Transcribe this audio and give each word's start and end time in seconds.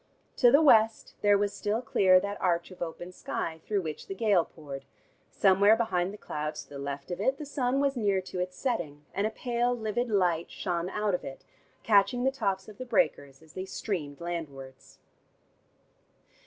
To 0.37 0.49
the 0.49 0.63
West 0.63 1.13
there 1.21 1.37
was 1.37 1.53
still 1.53 1.79
clear 1.83 2.19
that 2.19 2.41
arch 2.41 2.71
of 2.71 2.81
open 2.81 3.11
sky 3.11 3.61
through 3.67 3.83
which 3.83 4.07
the 4.07 4.15
gale 4.15 4.43
poured; 4.45 4.85
somewhere 5.29 5.75
behind 5.75 6.11
the 6.11 6.17
clouds 6.17 6.63
to 6.63 6.69
the 6.69 6.79
left 6.79 7.11
of 7.11 7.21
it, 7.21 7.37
the 7.37 7.45
sun 7.45 7.79
was 7.79 7.95
near 7.95 8.19
to 8.19 8.39
its 8.39 8.57
setting, 8.57 9.05
and 9.13 9.27
a 9.27 9.29
pale 9.29 9.77
livid 9.77 10.09
light 10.09 10.49
shone 10.49 10.89
out 10.89 11.13
of 11.13 11.23
it, 11.23 11.43
catching 11.83 12.23
the 12.23 12.31
tops 12.31 12.67
of 12.67 12.79
the 12.79 12.83
breakers 12.85 13.43
as 13.43 13.53
they 13.53 13.65
streamed 13.65 14.19
landwards. 14.19 14.97